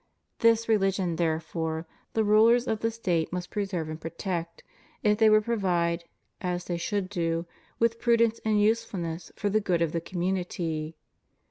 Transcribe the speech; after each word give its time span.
This 0.39 0.67
religion, 0.67 1.17
therefore, 1.17 1.85
the 2.13 2.23
rulers 2.23 2.65
of 2.67 2.79
the 2.79 2.89
State 2.89 3.31
must 3.31 3.51
preserve 3.51 3.87
and 3.87 4.01
protect, 4.01 4.63
if 5.03 5.19
they 5.19 5.29
would 5.29 5.45
provide— 5.45 6.05
as 6.41 6.65
they 6.65 6.77
should 6.77 7.07
do— 7.07 7.45
with 7.77 7.99
prudence 7.99 8.39
and 8.43 8.59
usefulness 8.59 9.31
for 9.35 9.51
the 9.51 9.61
good 9.61 9.83
of 9.83 9.91
the 9.91 10.01
community. 10.01 10.95